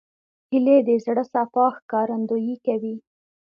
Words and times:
هیلۍ 0.51 0.77
د 0.87 0.89
زړه 1.05 1.23
صفا 1.33 1.65
ښکارندویي 1.77 2.55
کوي 2.65 2.95